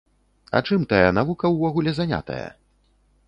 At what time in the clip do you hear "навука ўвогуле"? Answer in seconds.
1.17-1.91